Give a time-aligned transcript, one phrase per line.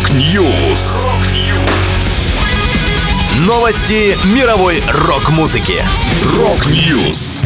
[0.00, 1.06] Rock News.
[3.46, 5.82] Новости мировой рок-музыки.
[6.38, 7.42] Rock News.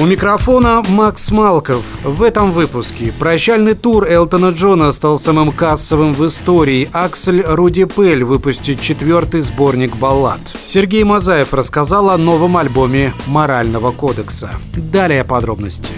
[0.00, 1.82] У микрофона Макс Малков.
[2.04, 6.88] В этом выпуске прощальный тур Элтона Джона стал самым кассовым в истории.
[6.92, 10.40] Аксель Руди Пель выпустит четвертый сборник баллад.
[10.62, 14.50] Сергей Мазаев рассказал о новом альбоме «Морального кодекса».
[14.72, 15.90] Далее подробности.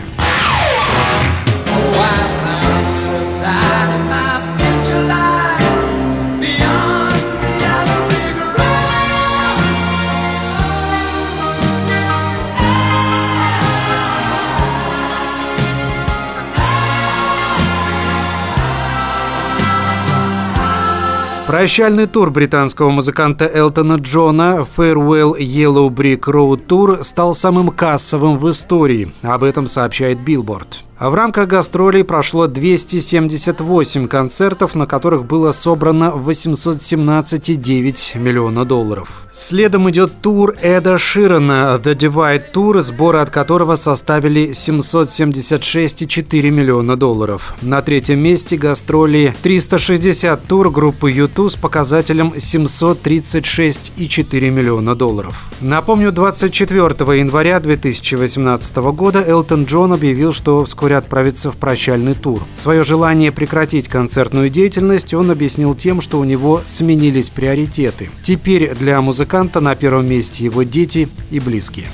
[21.48, 28.51] Прощальный тур британского музыканта Элтона Джона Farewell Yellow Brick Road Tour стал самым кассовым в
[28.51, 29.11] истории.
[29.23, 30.83] Об этом сообщает Billboard.
[31.01, 39.09] В рамках гастролей прошло 278 концертов, на которых было собрано 817,9 миллиона долларов.
[39.32, 47.55] Следом идет тур Эда Ширана «The Divide Tour», сборы от которого составили 776,4 миллиона долларов.
[47.62, 55.45] На третьем месте гастроли 360 тур группы YouTube с показателем 736,4 миллиона долларов.
[55.60, 62.46] Напомню, 24 января 2018 года Элтон Джон объявил, что вскоре вскоре отправится в прощальный тур.
[62.54, 68.08] Свое желание прекратить концертную деятельность он объяснил тем, что у него сменились приоритеты.
[68.22, 71.88] Теперь для музыканта на первом месте его дети и близкие.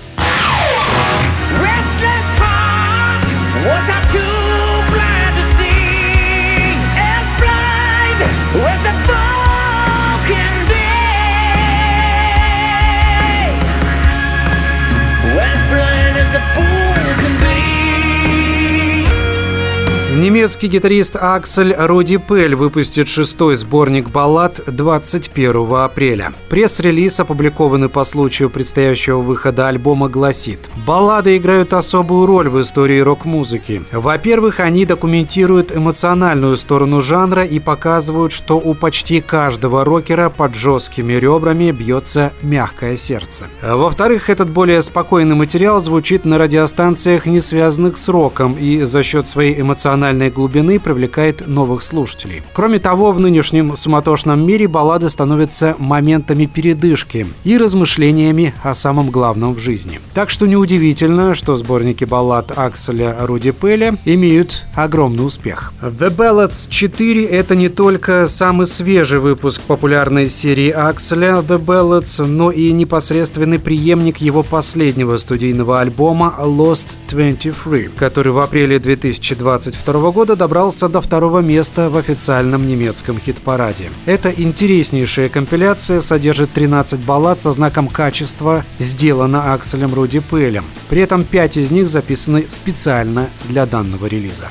[20.35, 26.33] Немецкий гитарист Аксель Роди Пель выпустит шестой сборник баллад 21 апреля.
[26.49, 33.85] Пресс-релиз, опубликованный по случаю предстоящего выхода альбома, гласит «Баллады играют особую роль в истории рок-музыки.
[33.93, 41.13] Во-первых, они документируют эмоциональную сторону жанра и показывают, что у почти каждого рокера под жесткими
[41.13, 43.45] ребрами бьется мягкое сердце.
[43.63, 49.29] Во-вторых, этот более спокойный материал звучит на радиостанциях, не связанных с роком, и за счет
[49.29, 52.43] своей эмоциональной эмоциональной глубины привлекает новых слушателей.
[52.53, 59.55] Кроме того, в нынешнем суматошном мире баллады становятся моментами передышки и размышлениями о самом главном
[59.55, 60.01] в жизни.
[60.15, 65.73] Так что неудивительно, что сборники баллад Акселя Руди Пеля имеют огромный успех.
[65.83, 72.51] The Ballads 4— это не только самый свежий выпуск популярной серии Акселя The Ballads, но
[72.51, 80.37] и непосредственный преемник его последнего студийного альбома Lost 23, который в апреле 2022 1992 года
[80.37, 83.91] добрался до второго места в официальном немецком хит-параде.
[84.07, 90.65] Эта интереснейшая компиляция содержит 13 баллад со знаком качества, сделана Акселем Руди Пелем.
[90.89, 94.49] При этом 5 из них записаны специально для данного релиза.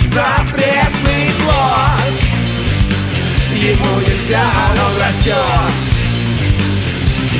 [0.00, 2.16] Запретный плод
[3.52, 5.74] Ему нельзя, он растет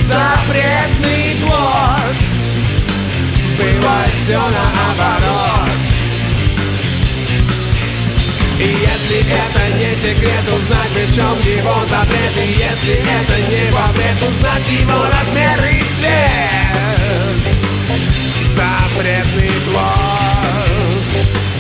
[0.03, 2.17] Запретный плод
[3.59, 5.66] Бывает все наоборот
[8.59, 12.37] и если это не секрет, узнать в чем его запрет.
[12.43, 13.87] И если это не во
[14.27, 16.31] узнать его размер и цвет.
[18.55, 20.37] Запретный блок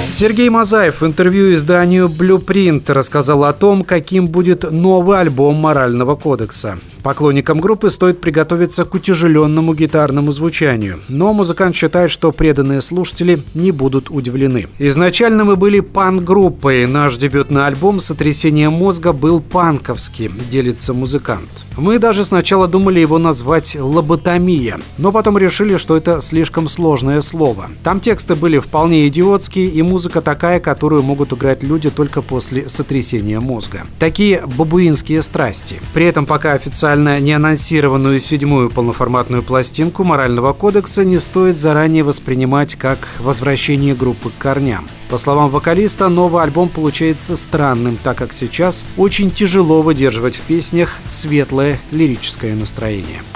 [0.08, 6.78] Сергей Мазаев в интервью изданию Blueprint рассказал о том, каким будет новый альбом морального кодекса.
[7.02, 13.70] Поклонникам группы стоит приготовиться к утяжеленному гитарному звучанию, но музыкант считает, что преданные слушатели не
[13.70, 14.66] будут удивлены.
[14.80, 21.48] Изначально мы были панк-группой, наш дебютный альбом «Сотрясение мозга» был панковский, делится музыкант.
[21.76, 27.70] Мы даже сначала думали его назвать «лоботомия», но потом решили, что это слишком сложное слово.
[27.84, 33.40] Там тексты были вполне идиотские и музыка такая, которую могут играть люди только после сотрясения
[33.40, 33.86] мозга.
[33.98, 35.80] Такие бабуинские страсти.
[35.92, 42.74] При этом пока официально официально неанонсированную седьмую полноформатную пластинку морального кодекса не стоит заранее воспринимать
[42.74, 44.88] как возвращение группы к корням.
[45.08, 50.98] По словам вокалиста, новый альбом получается странным, так как сейчас очень тяжело выдерживать в песнях
[51.08, 53.35] светлое лирическое настроение.